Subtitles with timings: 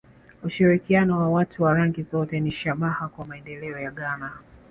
[0.43, 4.31] Ushirikiano wa watu wa rangi zote ni shabaha kwa maendeleo ya Ghana